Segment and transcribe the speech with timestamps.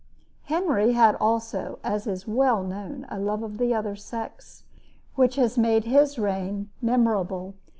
[0.45, 4.63] Henry had also, as is well known, a love of the other sex,
[5.13, 7.53] which has made his reign memorable.